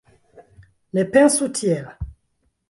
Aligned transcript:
Ne 0.97 1.03
pensu 1.17 1.47
tiel 1.59 1.87